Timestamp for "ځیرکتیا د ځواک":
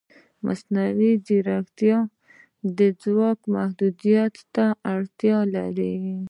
1.25-3.39